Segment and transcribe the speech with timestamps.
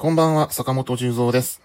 [0.00, 1.60] こんばんは、坂本十三です。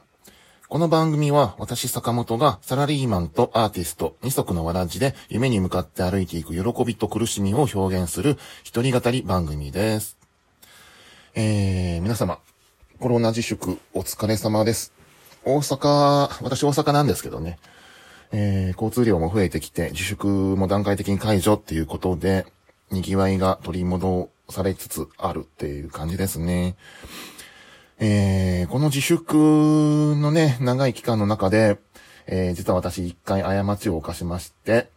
[0.67, 10.17] この番組は私坂本がサラリーマンとアーティスト二足のわらじで夢に向かって歩いていく喜びと苦しみを表現する一人語り番組です。
[11.33, 12.39] えー、皆様、
[12.99, 14.91] コロナ自粛お疲れ様です。
[15.45, 17.57] 大阪、私大阪なんですけどね、
[18.33, 22.45] えー、交通量も増えてきて自粛も段階的に解除っていうことで、
[22.91, 26.75] 賑わいが取り戻されつつあるっていう感じですね。
[27.97, 29.35] えー、この自粛
[30.17, 31.79] のね、長い期間の中で、
[32.27, 34.89] えー、実は私一回過ちを犯しまして、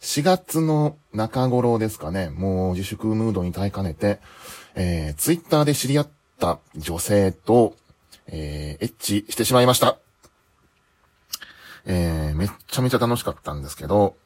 [0.00, 4.18] 4月の中頃ですかね、もう自粛ムードに耐えかねて、
[4.74, 6.08] えー、ツイッターで知り合っ
[6.40, 7.76] た女性と、
[8.26, 9.98] えー、エッチしてしまいました。
[11.84, 14.16] えー、めっちゃめちゃ楽しかったんですけど、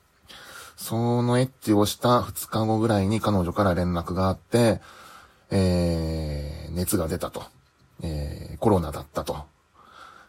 [0.76, 4.80] そのエッチをした2日後ぐらいに彼女から連絡があって、
[5.50, 7.55] えー、熱が出たと。
[8.02, 9.46] えー、コロナだったと。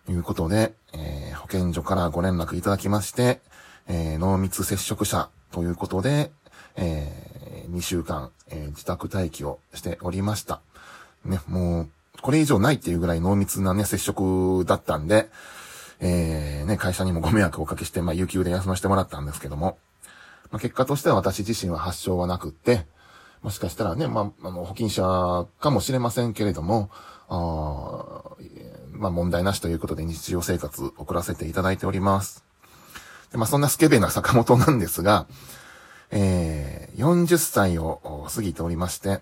[0.10, 3.42] いうことで、えー、保健所からご連絡いただきまして、
[3.88, 6.32] えー、濃密接触者ということで、
[6.76, 10.62] えー、2週間、え、自宅待機をしておりました。
[11.26, 11.90] ね、もう、
[12.22, 15.30] これ以上ないっていうぐらい濃密なね、接触だったんで、
[16.00, 19.78] え、ね、会社にもご迷惑をおかけして、まあ、有給で休ませてもらったんですけども、
[20.52, 22.86] まあ、結果としては私自身は発症はなくって、
[23.42, 26.90] もしかしたらね、まあ、あの、保菌者かもしれませんけれども、
[27.30, 28.18] あ
[28.92, 32.44] まあ、問題なしということで日常生活送らせていただいております。
[33.32, 35.28] でまあ、そんなスケベな坂本なんですが、
[36.12, 39.20] えー、40歳を過ぎておりまして、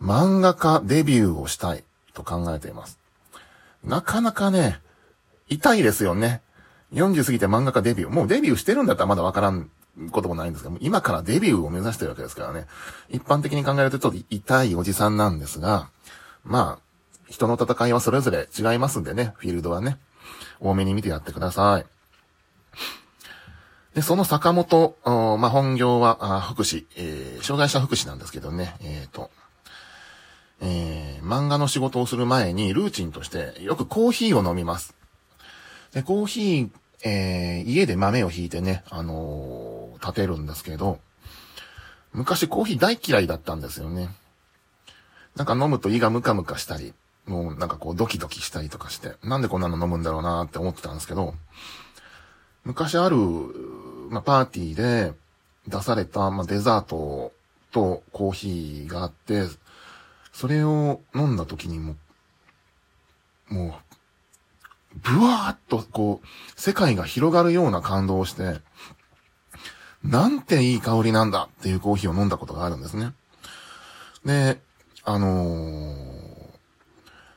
[0.00, 2.98] 漫画家デビューをしたいと考えています。
[3.84, 4.80] なかなかね、
[5.48, 6.40] 痛いですよね。
[6.92, 8.10] 40過ぎて漫画家デビュー。
[8.10, 9.70] もうデビューしてるんだったらまだわからん
[10.10, 12.66] こともないんですが、今からデビューを目指してるわけですからね。
[13.10, 15.88] 一般的に考えるとちょっと痛いおじさんなんですが、
[16.44, 16.89] まあ、
[17.30, 19.98] 人の戦いはそれぞれ違いますんでね、フィールドはね。
[20.60, 21.86] 多めに見てやってください。
[23.94, 29.30] で、その坂本、まあ、本業は、福祉、えー、障害者福祉なんですけどね、えっ、ー、と、
[30.60, 34.94] えー、漫画の仕事をする前にルーチンとしてよくコーヒーを飲みます。
[35.92, 36.70] で、コーヒー、
[37.02, 40.98] えー、家で豆をひいてね、あのー、立てるんですけど、
[42.12, 44.10] 昔コーヒー大嫌いだったんですよね。
[45.36, 46.92] なんか飲むと胃がムカムカしたり、
[47.30, 51.34] もうなんかこうドキドキしたりとかして、なんでこんなの飲むんだろうなって思ってたんですけど、
[52.64, 53.16] 昔ある、
[54.10, 55.12] まあ、パーティーで
[55.68, 57.32] 出された、まあ、デザート
[57.70, 59.44] とコーヒーがあって、
[60.32, 61.94] それを飲んだ時にも、
[63.48, 63.78] も
[64.94, 68.60] う、ブワーっとこう、世界が広がるような感動をして、
[70.02, 73.12] なんていい香りなんだっていうコーヒーを飲んだことがあるんですね。
[74.24, 74.60] で、
[75.04, 76.09] あのー、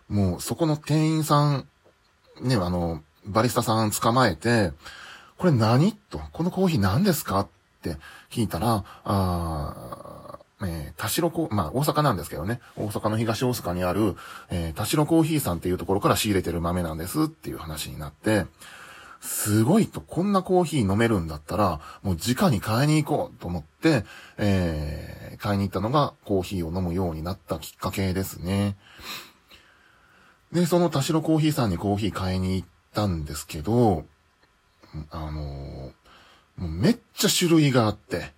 [0.09, 1.67] もうそこの店員さん、
[2.41, 4.71] ね、あの、バリスタさん捕まえて、
[5.37, 7.47] これ何と、このコーヒー何ですかっ
[7.81, 7.97] て
[8.29, 14.15] 聞いたら、あえー、田代コまあ、大阪なんですけどね、大阪の東大阪にある、
[14.49, 18.45] えー、田代コーヒーさんっていうところから仕入れてる豆なんですっていう話になって、
[19.19, 24.03] すごいと、こんなコーヒー飲めるんだったら、もう直に買いに行こうと思って、
[24.37, 28.75] えー、買いに行ったのがコーヒーを飲むようになったきっかけですね。
[30.53, 34.05] で、その田代コーヒーさんにコーヒー買いに行ったんですけど、
[35.09, 35.93] あの、も
[36.59, 38.31] うめっちゃ種類があって、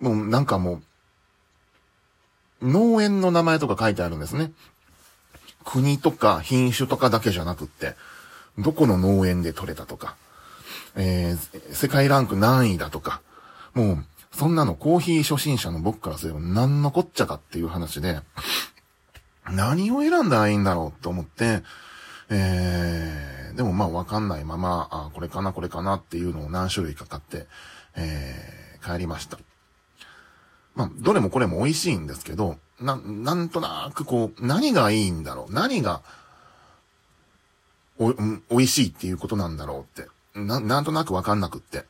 [0.00, 0.82] もうなんかも
[2.60, 4.50] う、農園の名前とか書いてあるんですね。
[5.64, 7.94] 国とか品種とかだけじゃなくって、
[8.58, 10.16] どこの農園で採れたとか、
[10.96, 13.20] えー、世界ランク何位だとか、
[13.74, 18.20] もう、そんなのコーヒー初心者の僕からすれば何のこっちゃかっていう話で、
[19.50, 21.62] 何を選んだらいいんだろうと思って、
[22.28, 27.46] えー、でもまあわかんないまま、あ、これかなこれかなっていうのを何種類か買って、
[27.96, 29.38] えー、帰りました。
[30.74, 36.02] まあ、どれもこれも美味しいんですけど、な、なんとなくこう、何がいいんだろう何が、
[37.98, 41.84] お、美味しいっていうことなんだろうって、な、なんとなくわかんなくって。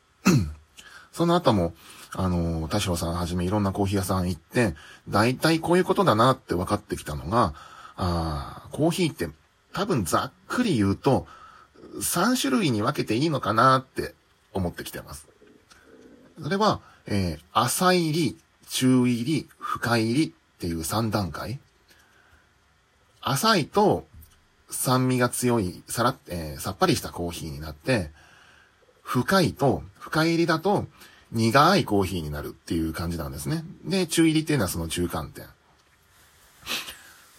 [1.16, 1.72] その後も、
[2.12, 4.74] あの、田代さんはじめいろんなコーヒー屋さん行って、
[5.08, 7.54] だいたいこういうことだなって分かってきたのが、
[7.96, 9.30] あコーヒーって
[9.72, 11.26] 多分ざっくり言うと、
[12.02, 14.12] 3種類に分けていいのかなって
[14.52, 15.26] 思ってきてます。
[16.42, 18.38] それは、えー、浅入り、
[18.68, 21.58] 中入り、深入りっていう3段階。
[23.22, 24.06] 浅いと
[24.68, 28.10] 酸味が強い、さら、えー、さっぱりしたコーヒーになって、
[29.00, 30.86] 深いと、深入りだと
[31.32, 33.64] 苦いコーヒーになるっていう感じなんですね。
[33.84, 35.44] で、中入りっていうのはその中間点。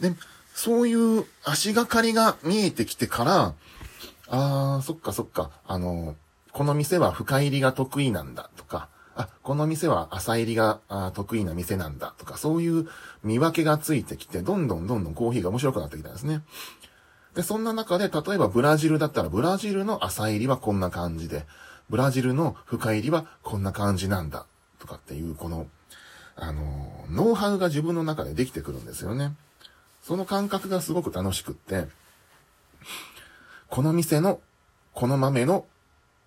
[0.01, 0.13] で、
[0.53, 3.53] そういう足がかりが見えてきてから、
[4.27, 6.17] あー、そっかそっか、あの、
[6.51, 10.81] この店は深入りが得意なんだとか、あ、この店は浅入りが
[11.13, 12.89] 得意な店なんだとか、そういう
[13.23, 16.41] 見分けがついてきて、どんどんどんどんコーヒーが面白くなってきたんですね。
[17.33, 21.45] で、そんな中で、例えばブラジルだったら、ブラジルの浅入りはこんな感じで、
[21.89, 24.45] ブラジルの深入りはこんな感じなんだ、
[24.79, 25.67] とかっていう、この、
[26.35, 29.35] あの、ノウハウが自分の中でできてくるんですよね。
[30.01, 31.87] その感覚がすごく楽しくって、
[33.69, 34.39] この店の、
[34.93, 35.65] この豆の、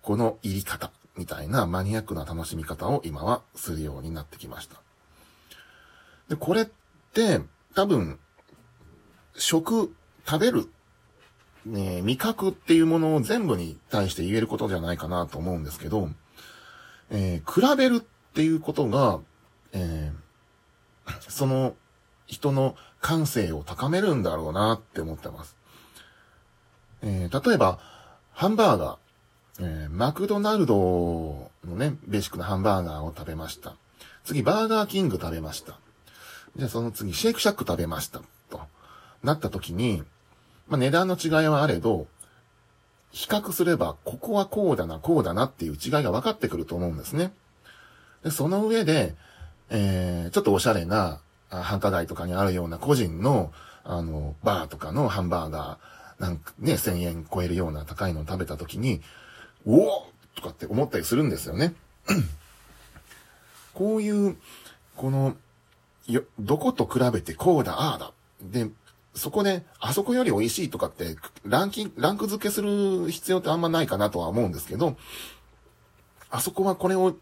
[0.01, 4.77] この入り方、みたいなマニアックな楽しみ方を今はするようになってきました。
[6.29, 6.67] で、これっ
[7.13, 7.41] て、
[7.75, 8.19] 多分、
[9.35, 9.93] 食、
[10.25, 10.69] 食べる、
[11.65, 16.09] ね、味覚っていうものを全部に対して言えることじゃないかなと思うんですけど、
[17.11, 19.19] えー、比べるっていうことが、
[19.73, 21.75] えー、その
[22.25, 25.55] 人の感性を高めるんだろうなって思ってます。
[27.01, 27.79] えー、例えば、
[28.31, 28.97] ハンバーガー、
[29.59, 33.75] え、マクドナルドのね、ベーシックなハンバーガーを食べました。
[34.23, 35.79] 次、バーガーキング食べました。
[36.55, 38.21] じゃあその次、シェイクシャック食べました。
[38.49, 38.61] と、
[39.23, 40.03] なった時に、
[40.71, 42.07] まあ、値段の違いはあれど、
[43.11, 47.33] 比較すれば、ここはこうだな、こうだなっていう違いが分かってくると思うんですね。
[48.23, 49.15] で、その上で、
[49.69, 51.19] えー、ちょっとおしゃれな、
[51.49, 53.51] 繁華街とかにあるような個人の、
[53.83, 59.01] あの、バーとかのハンバーガー、なんかね、1000円超えるような高いのを食べた時に、
[59.65, 61.73] おおとかって思ったりするんですよね。
[63.73, 64.37] こういう、
[64.95, 65.35] この、
[66.07, 68.13] よ、どこと比べてこうだ、ああだ。
[68.41, 68.69] で、
[69.13, 74.95] そこで、あそこより美味しいとかって、ランキング、ランク付けする必要ってあんまないかなとは思うんですけど、
[76.29, 77.15] あそこはこれを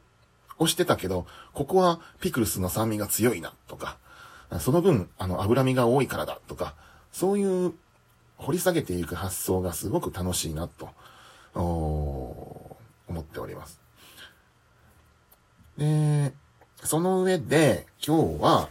[0.60, 3.98] 押してたけど、ここはピクルスの酸味が強いな、とか、
[4.60, 6.76] その分、あの、脂身が多いからだ、とか、
[7.12, 7.74] そういう
[8.38, 10.90] 掘り下げていく発想がすごく楽しいな、と、
[11.56, 12.78] 思
[13.20, 13.82] っております。
[15.78, 16.34] で、
[16.84, 18.70] その上で、今日は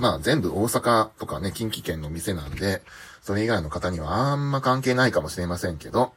[0.00, 2.82] まあ全部大阪とかね、近畿圏の店なんで、
[3.22, 6.12] それ以外の方にはあんま関係ないかもしれませんけど、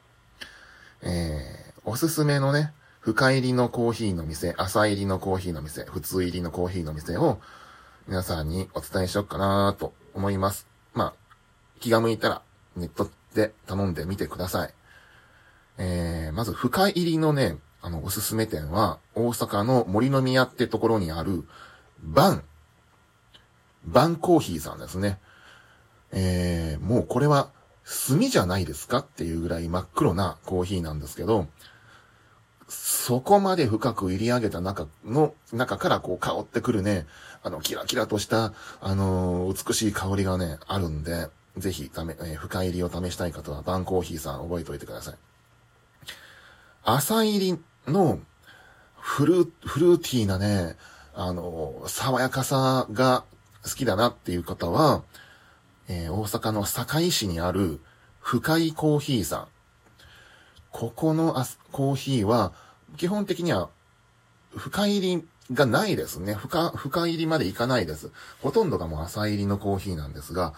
[1.01, 2.71] えー、おすすめのね、
[3.01, 7.41] 深入りのコーヒーの店、朝入りのコーヒーの店、普通入りのコーヒーの店を
[8.07, 10.65] 皆さんにお伝えしようかなと思います。
[10.93, 11.13] まあ、
[11.81, 12.41] 気が向いたら
[12.77, 14.73] ネットで頼んでみてください。
[15.77, 21.43] えー、まず深入りのね、あの、おすすめ店は、大阪の森の宮ってところにある、
[22.01, 22.43] バン
[23.85, 25.19] バンコーヒーさんですね。
[26.11, 27.49] えー、もうこれは
[28.07, 31.47] 炭じゃないですかっていうぐらい真っ黒なコーヒーなんですけど、
[32.69, 37.05] そこまで深く入り上げた中の、中からこう香ってくるね、
[37.43, 41.27] あの、キラキラとした、あのー、美しい香りがね、あるんで、
[41.57, 45.15] ぜひ、ため、えー、深入りを試したい方は、バンコーヒーさん覚えておいてください。
[46.83, 47.59] 朝入り
[47.91, 48.19] の、
[48.97, 50.77] フル、フルーティーなね、
[51.13, 53.25] あのー、爽やかさが
[53.63, 55.03] 好きだなっていう方は、
[55.87, 57.79] えー、大阪の堺市にある
[58.19, 59.47] 深いコーヒーさん。
[60.71, 62.53] ここのあコーヒーは、
[62.97, 63.69] 基本的には
[64.55, 66.33] 深入りがないですね。
[66.33, 68.11] 深、深入りまでいかないです。
[68.41, 70.53] ほとんどがもう浅入りのコーヒーなんですが、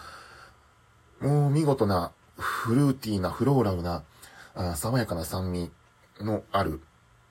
[1.20, 4.04] もう見事なフルーティーなフローラルな、
[4.54, 5.70] あ爽やかな酸味
[6.20, 6.80] のある、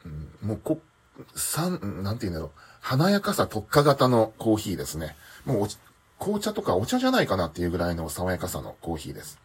[0.06, 0.80] うん、もうこ、
[1.36, 2.52] 酸、なんて言うんだろう。
[2.82, 5.16] 華やかさ特化型のコーヒーですね。
[5.46, 5.68] もう
[6.20, 9.40] 紅茶とかお茶じゃないかなっていうぐらいの爽やかさのコーヒーです。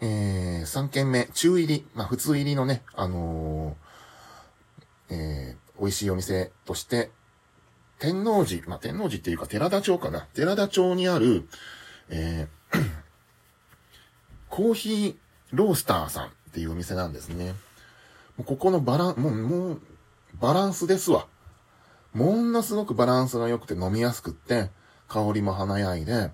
[0.00, 7.10] えー、3軒目、中入り、まあ普通入りのね、あのー、えー、美味しいお店として、
[7.98, 10.26] 天王寺、まあ天王寺っていうか寺田町かな。
[10.34, 11.48] 寺田町にある、
[12.08, 12.78] えー、
[14.50, 15.16] コーヒー
[15.52, 17.54] ロースターさんっていうお店なんですね。
[18.44, 19.80] ここのバラン、もう、もう、
[20.38, 21.26] バランスですわ。
[22.16, 24.70] ものすごくバランスが良くて飲みやすくって、
[25.06, 26.30] 香りも華やいで、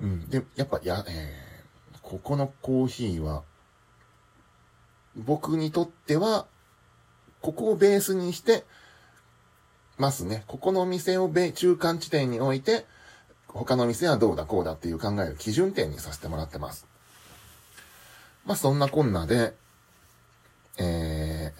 [0.00, 0.28] うん。
[0.28, 3.44] で、やっぱ、や、えー、ここのコーヒーは、
[5.14, 6.48] 僕にとっては、
[7.40, 8.64] ここをベースにして
[9.96, 10.42] ますね。
[10.48, 12.84] ここの店を中間地点に置いて、
[13.46, 16.88] 他の店はどうだこうだっていう考える基準点にさせてもらってます。
[18.44, 19.54] まあそんなこんなで、
[20.78, 21.52] え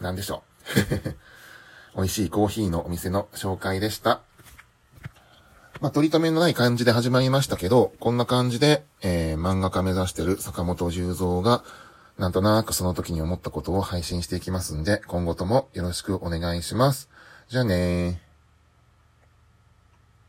[0.00, 0.45] ー、なんでしょう。
[1.96, 4.20] 美味しいコーヒーのお店の紹介でした。
[5.80, 11.64] まあ、取り留めのない感じで始まりましたけど、こんな感じで、えー、漫画家目指してる坂本十三が、
[12.18, 17.10] なんとなくその時に思ったことを配信していきますんで、今後ともよろしくお願いします。
[17.48, 18.25] じゃあねー。